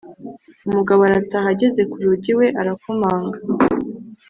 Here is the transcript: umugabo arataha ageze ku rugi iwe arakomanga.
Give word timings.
umugabo 0.67 1.01
arataha 1.09 1.47
ageze 1.53 1.81
ku 1.91 1.97
rugi 2.03 2.29
iwe 2.33 2.47
arakomanga. 2.61 3.37